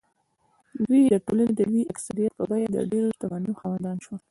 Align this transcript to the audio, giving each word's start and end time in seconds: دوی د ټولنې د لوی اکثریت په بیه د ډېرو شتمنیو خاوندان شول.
دوی 0.87 1.01
د 1.13 1.15
ټولنې 1.25 1.53
د 1.55 1.61
لوی 1.71 1.83
اکثریت 1.93 2.33
په 2.39 2.43
بیه 2.49 2.67
د 2.73 2.77
ډېرو 2.91 3.07
شتمنیو 3.15 3.59
خاوندان 3.61 3.97
شول. 4.03 4.19